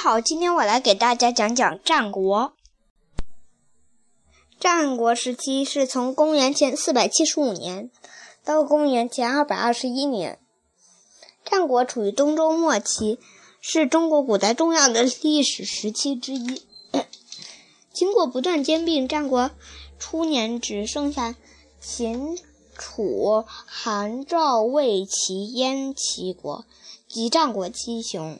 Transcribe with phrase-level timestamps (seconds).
[0.00, 2.52] 好，今天我来给大家讲讲战国。
[4.60, 7.90] 战国时期是从公元前四百七十五年
[8.44, 10.38] 到公元前二百二十一年。
[11.44, 13.18] 战国处于东周末期，
[13.60, 16.62] 是中国古代重要的历史时期之一。
[17.92, 19.50] 经过不断兼并，战国
[19.98, 21.34] 初年只剩下
[21.80, 22.38] 秦、
[22.76, 26.64] 楚、韩、赵、魏、齐、燕七国，
[27.08, 28.38] 即战国七雄。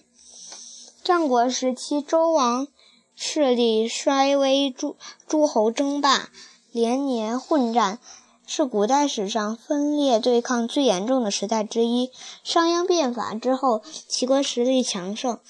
[1.09, 2.69] 战国时期，周王
[3.17, 6.29] 势力衰微，诸诸侯争霸，
[6.71, 7.99] 连年混战，
[8.47, 12.11] 是古代史上分裂对抗最严重的时代之一。
[12.45, 15.41] 商鞅变法之后，齐国实力强盛，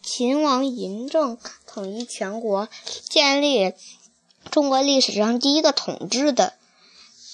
[0.00, 1.36] 秦王嬴政
[1.66, 2.68] 统一全国，
[3.08, 3.74] 建立
[4.48, 6.52] 中国历史上第一个统治的、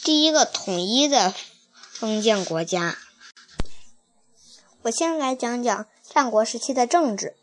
[0.03, 1.35] 第一个统一的
[1.93, 2.97] 封建国家。
[4.81, 7.37] 我先来讲讲战国时期的政治。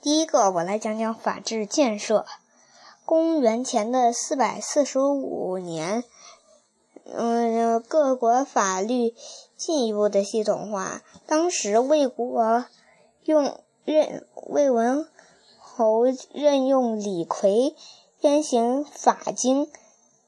[0.00, 2.24] 第一个，我来讲讲法治建设。
[3.04, 6.04] 公元前的四百四十五年，
[7.04, 9.12] 嗯，各国法律
[9.56, 11.02] 进一步的系统化。
[11.26, 12.64] 当时魏国
[13.24, 15.08] 用任魏文
[15.58, 17.74] 侯任用李逵
[18.20, 19.68] 编行法经，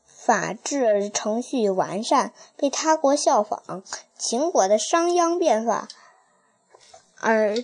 [0.05, 3.85] 法治程序完善，被他国效仿。
[4.19, 5.87] 秦国的商鞅变法，
[7.21, 7.55] 而。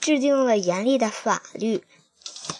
[0.00, 1.84] 制定了严厉的法律。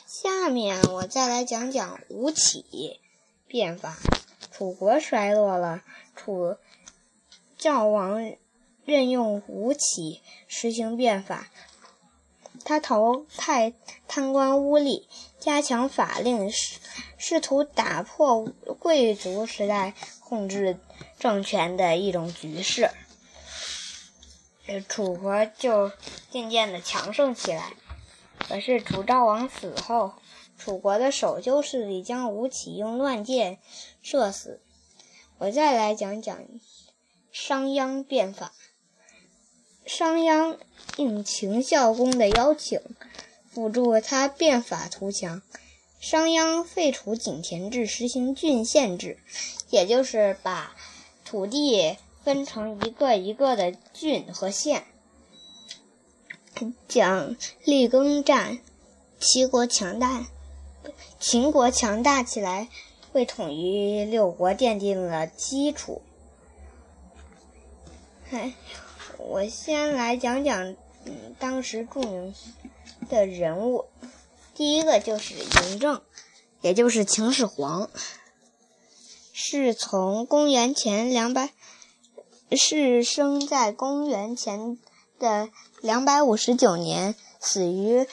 [0.07, 3.01] 下面我再来讲讲吴起
[3.47, 3.97] 变法。
[4.51, 5.83] 楚国衰落了，
[6.15, 6.57] 楚
[7.59, 8.33] 教王
[8.85, 11.51] 任用吴起实行变法。
[12.65, 13.75] 他淘汰
[14.07, 15.05] 贪官污吏，
[15.41, 16.79] 加强法令，试
[17.19, 18.45] 试图打破
[18.79, 20.79] 贵族时代控制
[21.19, 22.91] 政权的一种局势。
[24.89, 25.93] 楚国就
[26.31, 27.75] 渐渐的强盛起来。
[28.49, 30.15] 可是楚昭王死后，
[30.59, 33.59] 楚国的守旧势力将吴起用乱箭
[34.03, 34.61] 射死。
[35.39, 36.37] 我再来讲讲
[37.31, 38.53] 商鞅变法。
[39.87, 40.59] 商鞅
[40.97, 42.81] 应秦孝公的邀请，
[43.51, 45.43] 辅助他变法图强。
[46.01, 49.19] 商鞅废除井田制，实行郡县制，
[49.71, 50.75] 也就是把
[51.25, 51.97] 土地。
[52.25, 54.85] 分成一个一个的郡和县，
[56.89, 58.59] 讲立耕战，
[59.21, 60.27] 齐国强大，
[61.21, 62.69] 秦国强大起来，
[63.13, 66.01] 为统一六国奠定了基础。
[68.31, 68.55] 哎，
[69.19, 70.75] 我先来讲讲
[71.05, 72.35] 嗯当时著名
[73.11, 73.85] 的人物，
[74.55, 76.01] 第一个就是嬴政，
[76.63, 77.91] 也就是秦始皇，
[79.35, 81.51] 是从公元前两百。
[82.53, 84.79] 是生在公元前
[85.19, 85.49] 的
[85.81, 88.07] 两百五十九年，死于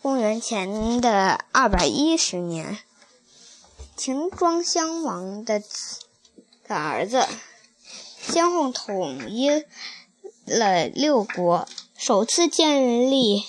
[0.00, 2.78] 公元前的二百一十年。
[3.96, 5.62] 秦庄襄王的
[6.66, 7.26] 的儿子，
[8.20, 9.50] 先后统一
[10.46, 13.44] 了六国，首次建立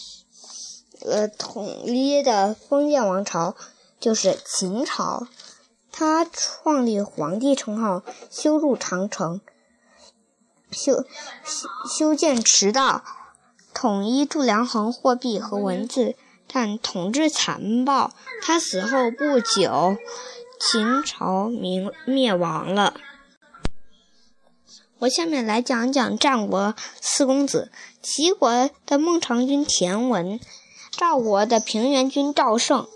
[1.01, 3.55] 呃统一的封建王朝
[3.99, 5.27] 就是秦朝。
[5.91, 9.41] 他创立皇帝称号，修筑长城。
[10.83, 11.05] 修
[11.89, 13.03] 修建驰道，
[13.73, 16.15] 统一度量衡、货币和文字，
[16.51, 18.11] 但统治残暴。
[18.41, 19.95] 他死后不久，
[20.59, 22.95] 秦朝灭灭亡了。
[24.99, 30.39] 我下面来讲讲战国四公子：齐国的孟尝君田文，
[30.91, 32.87] 赵国的平原君赵胜，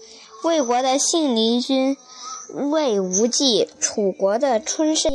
[0.43, 1.95] 魏国的信陵君
[2.71, 5.11] 魏无忌，楚国的春申。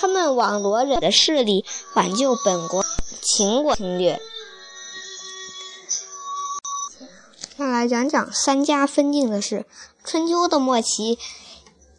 [0.00, 1.64] 他们网罗人的势力，
[1.94, 2.86] 挽救本国
[3.20, 4.20] 秦国侵略。
[7.56, 9.66] 再来讲讲三家分晋的事。
[10.04, 11.18] 春秋的末期，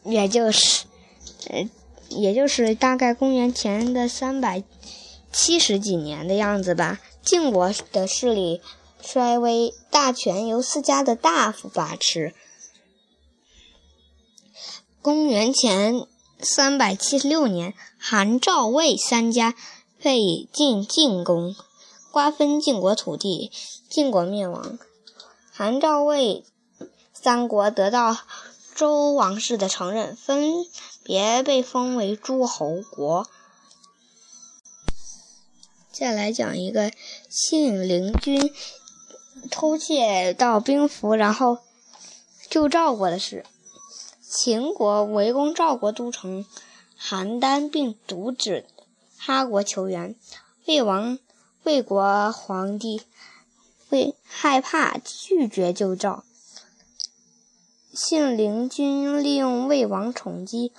[0.06, 0.86] 也就是，
[1.50, 1.70] 呃，
[2.08, 4.64] 也就是大概公元前的三百
[5.34, 7.02] 七十几年的样子吧。
[7.22, 8.62] 晋国的势力
[9.02, 12.34] 衰微，大权由四家的大夫把持。
[15.02, 16.08] 公元前。
[16.42, 19.56] 三百七十六年，韩、赵、魏三家
[20.02, 21.54] 被晋进攻，
[22.12, 23.52] 瓜分晋国土地，
[23.90, 24.80] 晋国灭亡。
[25.52, 26.46] 韩、赵、魏
[27.14, 28.18] 三国得到
[28.74, 30.66] 周王室的承认，分
[31.04, 33.30] 别被封为诸侯国。
[35.92, 36.94] 再来讲一个
[37.30, 38.50] 信陵君
[39.52, 41.58] 偷窃到兵符，然后
[42.50, 43.46] 救赵国的事。
[44.32, 46.46] 秦国围攻赵国都城
[47.02, 48.64] 邯郸，并阻止
[49.18, 50.16] 哈国求援。
[50.68, 51.18] 魏王、
[51.64, 53.02] 魏国皇帝
[53.90, 56.24] 为害怕，拒绝救赵。
[57.92, 60.72] 信陵君利用魏王宠姬，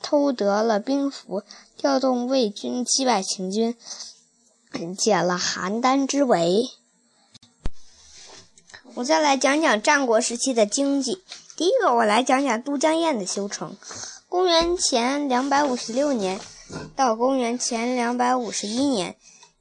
[0.00, 1.42] 偷得了兵符，
[1.76, 3.76] 调动魏军击败秦军，
[4.96, 6.70] 解了邯郸之围。
[8.94, 11.22] 我再来讲讲战国时期的经济。
[11.56, 13.76] 第一个，我来讲讲都江堰的修成。
[14.28, 16.40] 公元前两百五十六年
[16.96, 19.16] 到公元前两百五十一年，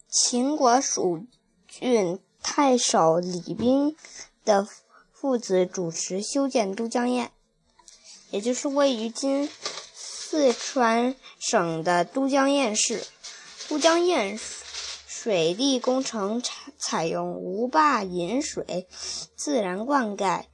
[0.10, 1.28] 秦国蜀
[1.68, 3.96] 郡太守李冰
[4.44, 4.68] 的
[5.12, 7.30] 父子主持修建都江堰，
[8.32, 9.48] 也就是位于今
[9.94, 13.06] 四川省的都江堰市。
[13.70, 14.40] 都江堰
[15.08, 18.88] 水利工程采采用无坝引水、
[19.36, 20.46] 自然灌溉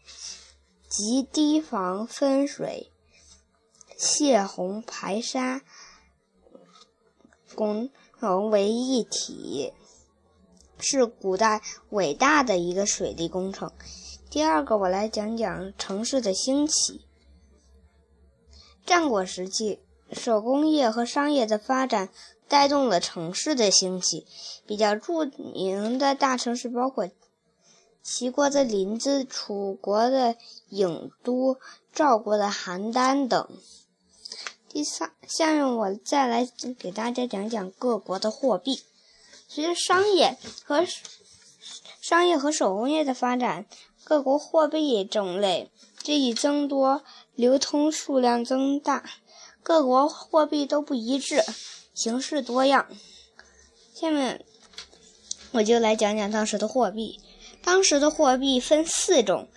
[0.99, 2.91] 及堤防分水。
[3.95, 5.61] 泄洪排沙
[7.55, 9.71] 工融为一体，
[10.77, 11.61] 是古代
[11.91, 13.71] 伟大的一个水利工程。
[14.29, 17.05] 第二个，我来讲讲城市的兴起。
[18.85, 19.79] 战国时期，
[20.11, 22.09] 手工业和商业的发展
[22.49, 24.27] 带动了城市的兴起。
[24.65, 25.23] 比较著
[25.53, 27.09] 名的大城市包括
[28.11, 30.35] 齐国的临淄、楚国的
[30.71, 31.59] 郢都、
[31.93, 33.47] 赵国的邯郸等。
[34.67, 38.81] 第三，下面我再来给大家讲讲各国的货币。
[39.47, 40.35] 随着商业
[40.65, 40.83] 和
[42.01, 43.67] 商业和手工业的发展，
[44.03, 45.69] 各国货币种类
[46.03, 47.03] 日益增多，
[47.35, 49.07] 流通数量增大。
[49.61, 51.43] 各国货币都不一致，
[51.93, 52.87] 形式多样。
[53.93, 54.43] 下面
[55.51, 57.19] 我就来讲讲当时的货币。
[57.63, 59.47] 当时的货币分四种，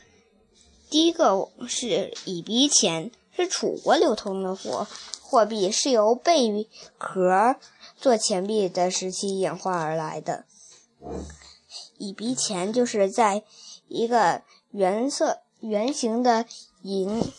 [0.91, 3.11] 第一个是以币钱。
[3.35, 4.87] 是楚国流通的货
[5.23, 6.69] 货币，是由贝
[6.99, 7.57] 壳
[7.97, 10.45] 做钱币的时期演化而来的。
[11.97, 13.43] 以币钱就是在
[13.89, 16.45] 一个原色圆形的
[16.83, 17.33] 银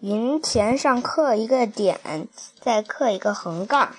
[0.00, 2.26] 银钱上刻一个点，
[2.62, 3.94] 再刻一个横杠。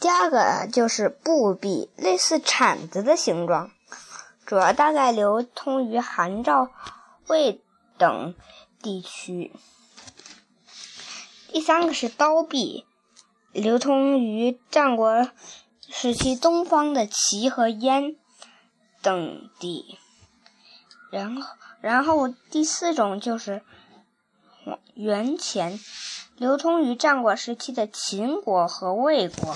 [0.00, 3.72] 第二个就是布币，类似铲子的形状，
[4.46, 6.70] 主要大概流通于韩、赵、
[7.28, 7.60] 魏
[7.98, 8.34] 等。
[8.84, 9.52] 地区，
[11.52, 12.84] 第三个是刀币，
[13.52, 15.30] 流通于战国
[15.88, 18.16] 时期东方的齐和燕
[19.00, 20.00] 等地。
[21.12, 21.42] 然后，
[21.80, 23.62] 然后第四种就是
[24.94, 25.78] 元钱，
[26.36, 29.54] 流通于战国时期的秦国和魏国。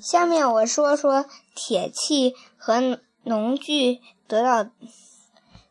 [0.00, 4.70] 下面我说说铁器和农具得到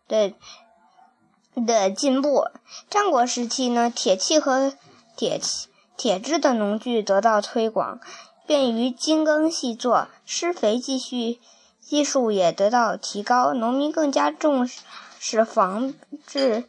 [0.07, 0.33] 的。
[1.67, 2.47] 的进步。
[2.89, 4.73] 战国时期呢，铁器和
[5.15, 7.99] 铁器、铁制的农具得到推广，
[8.47, 11.39] 便于精耕细作，施肥技术
[11.79, 14.67] 技术也得到提高，农民更加重
[15.19, 15.93] 视防
[16.25, 16.63] 治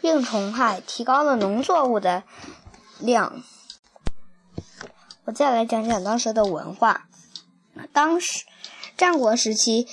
[0.00, 2.22] 病虫害，提高了农作物的
[3.00, 3.42] 量。
[5.32, 7.08] 再来讲讲当时的文化。
[7.92, 8.44] 当时
[8.96, 9.86] 战国时期，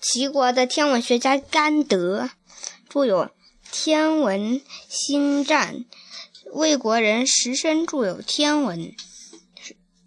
[0.00, 2.30] 齐国的天文学家甘德
[2.88, 3.30] 著有。
[3.72, 5.76] 《天文星战》，
[6.52, 8.80] 魏国人石申著有《天文》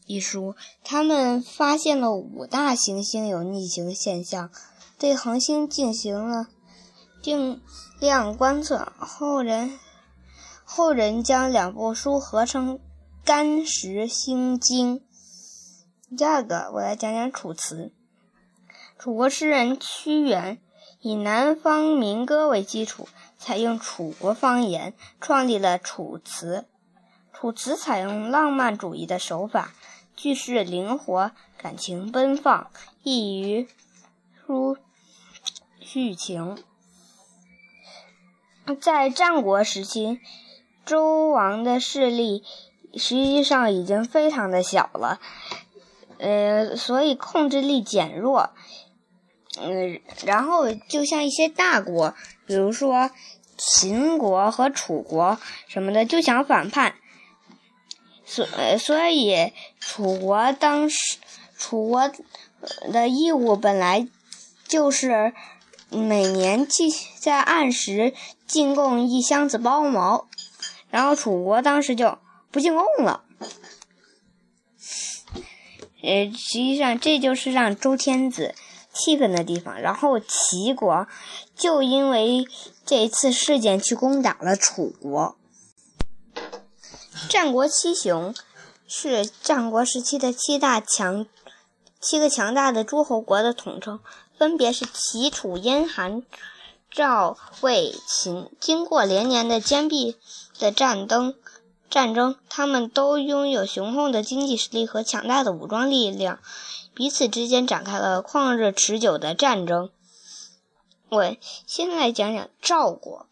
[0.05, 4.51] 一书，他们发现了五大行星有逆行现象，
[4.99, 6.47] 对恒星进行了
[7.21, 7.61] 定
[8.01, 8.91] 量观测。
[8.97, 9.79] 后人
[10.65, 12.75] 后人将两部书合成
[13.25, 14.99] 《干石心经》。
[16.17, 17.93] 第二个，我来讲讲《楚辞》。
[19.01, 20.59] 楚国诗人屈原
[20.99, 23.07] 以南方民歌为基础。
[23.37, 26.57] 采用楚国方言，创立了《楚辞》。
[27.31, 29.73] 《楚辞》采用浪漫主义的手法，
[30.17, 32.69] 句式灵活，感情奔放，
[33.03, 33.69] 易于
[34.45, 34.77] 抒
[35.79, 36.61] 叙情。
[38.81, 40.19] 在战国时期，
[40.85, 42.43] 周王的势力
[42.95, 45.19] 实际上已经非常的小了，
[46.17, 48.51] 呃，所以控制力减弱。
[49.61, 52.15] 嗯，然后就像一些大国，
[52.47, 53.11] 比如说
[53.55, 56.95] 秦国和楚国什么的，就想反叛，
[58.25, 58.47] 所
[58.79, 61.17] 所以楚国当时
[61.55, 62.11] 楚国
[62.91, 64.07] 的义务本来
[64.67, 65.33] 就是
[65.89, 68.15] 每年进在按时
[68.47, 70.27] 进贡一箱子包毛，
[70.89, 72.17] 然后楚国当时就
[72.53, 73.25] 不进贡了。
[76.01, 78.55] 呃，实际上这就是让周天子。
[78.95, 81.07] 气愤的地方，然后齐国
[81.55, 82.45] 就因为
[82.85, 85.35] 这次事件去攻打了楚国。
[87.27, 88.35] 战国七雄
[88.87, 91.25] 是战国时期的七大强
[91.99, 93.99] 七个强大的诸侯国的统称，
[94.37, 96.21] 分别是齐、楚、燕、韩、
[96.91, 98.51] 赵、魏、秦。
[98.59, 100.17] 经过连年的坚壁
[100.59, 101.33] 的战争，
[101.93, 106.39] 战争，他们都拥有雄厚的经济实力和强大的武装力量，
[106.95, 109.91] 彼此之间展开了旷日持久的战争。
[111.09, 111.35] 我
[111.67, 113.27] 先来讲讲赵国。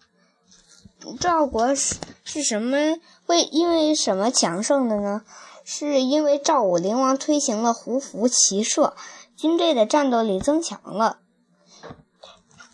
[1.19, 2.99] 赵国是是什么？
[3.25, 5.23] 为因为什么强盛的呢？
[5.63, 8.95] 是因为赵武灵王推行了胡服骑射，
[9.35, 11.17] 军队的战斗力增强了。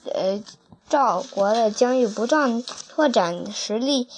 [0.04, 0.44] 呃，
[0.90, 4.10] 赵国的疆域不断拓展，实力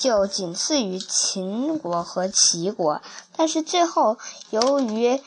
[0.00, 3.02] 就仅次于秦国和齐国。
[3.36, 4.16] 但是最后，
[4.48, 5.20] 由于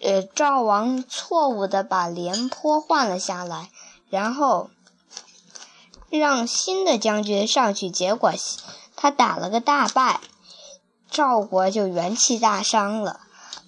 [0.00, 3.70] 呃赵王错误的把廉颇换了下来，
[4.08, 4.70] 然后
[6.08, 8.32] 让新的将军上去，结果
[8.96, 10.20] 他打了个大败。
[11.10, 13.20] 赵国就元气大伤了。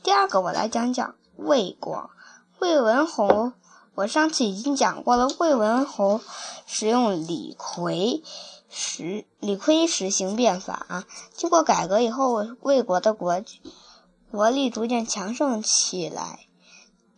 [0.03, 2.09] 第二个，我来讲讲魏国。
[2.61, 3.53] 魏文侯，
[3.97, 5.29] 我上次已经讲过了。
[5.39, 6.21] 魏文侯
[6.67, 8.23] 使用李逵
[8.73, 13.45] 实李逵实行变法，经过改革以后，魏国的国
[14.31, 16.47] 国力逐渐强盛起来。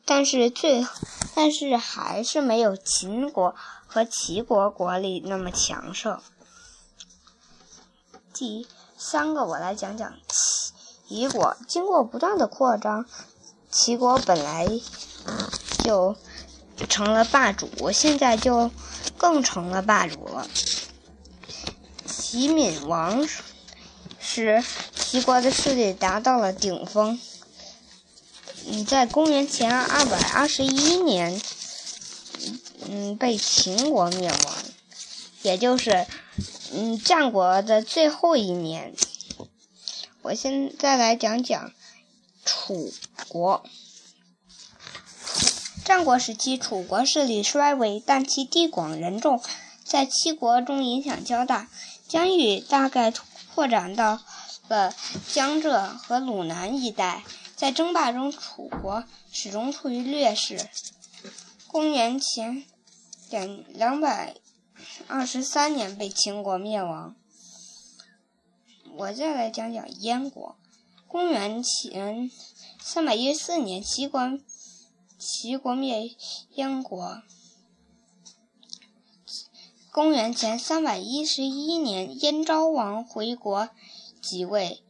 [0.04, 0.86] 但是最，
[1.34, 3.54] 但是还是没有秦国
[3.86, 6.20] 和齐国国力那么强盛。
[8.34, 8.66] 第。
[8.96, 10.14] 三个，我来讲讲
[11.06, 11.56] 齐国。
[11.68, 13.04] 经过不断的扩张，
[13.70, 14.66] 齐国本来
[15.84, 16.16] 就
[16.88, 18.70] 成了霸主，现在就
[19.18, 20.46] 更成了霸主了。
[22.34, 23.28] 齐闵王
[24.18, 27.20] 时，齐国的势力达到了顶峰。
[28.66, 31.40] 嗯，在公元前二百二十一年，
[32.88, 34.56] 嗯，被秦国灭亡，
[35.42, 36.08] 也就是。
[36.72, 38.92] 嗯，战国的最后一年，
[40.22, 41.70] 我现在来讲讲
[42.44, 42.92] 楚
[43.28, 43.62] 国。
[45.84, 49.40] 战国时期，楚国势力衰微，但其地广人众，
[49.84, 51.68] 在七国中影响较大，
[52.14, 53.12] 疆域大概
[53.56, 54.20] 扩展到
[54.68, 54.94] 了
[55.26, 57.24] 江浙和鲁南一带。
[57.56, 59.02] 在争霸中，楚国
[59.32, 60.68] 始终处于劣势。
[61.66, 62.64] 公元前
[63.30, 64.36] 两两百。
[65.08, 67.16] 二十三年被秦国灭亡。
[68.96, 70.56] 我再来讲讲燕国。
[71.08, 72.30] 公元前
[72.80, 74.38] 三百一十四年，齐国
[75.18, 76.14] 齐国灭
[76.54, 77.22] 燕国。
[79.94, 83.68] 公元前三百一十一年，燕昭王回国
[84.20, 84.82] 即位，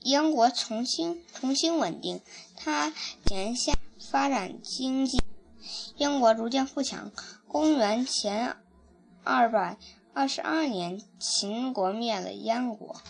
[0.00, 2.20] 燕国重新重新稳定。
[2.56, 2.92] 他
[3.30, 3.72] 年下
[4.10, 5.20] 发展经济，
[5.98, 7.12] 燕国逐渐富强。
[7.46, 8.56] 公元前。
[9.22, 9.78] 二百
[10.12, 13.00] 二十二年，秦国灭了燕国。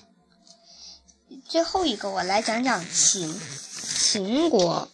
[1.48, 3.34] 最后一个，我来讲讲秦。
[3.40, 4.86] 秦国，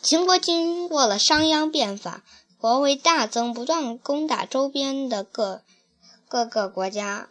[0.00, 2.22] 秦国经过了商鞅变法，
[2.66, 5.62] 国威大增，不断攻打周边的各
[6.28, 7.28] 各个国家，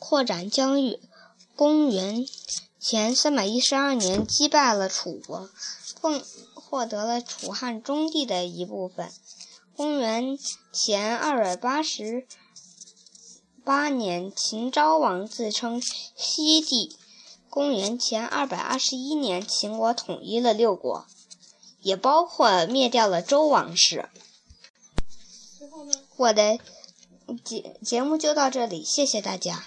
[0.00, 0.98] 扩展疆域。
[1.54, 2.26] 公元
[2.80, 5.48] 前三百一十二年，击败了楚国，
[6.00, 6.20] 共
[6.54, 9.12] 获得了楚汉中地的一部分。
[9.76, 10.36] 公元
[10.72, 12.26] 前二百八十
[13.62, 15.80] 八年，秦昭王自称
[16.16, 16.96] 西帝。
[17.48, 21.06] 公元前二百二十一年，秦国统一了六国，
[21.80, 24.08] 也包括灭掉了周王室。
[26.16, 26.58] 我的
[27.44, 29.64] 节节目就到这里，谢谢大家。